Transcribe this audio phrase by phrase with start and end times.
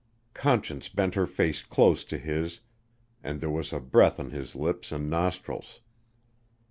[0.33, 2.61] Conscience bent her face close to his
[3.23, 5.81] and there was breath on his lips and nostrils.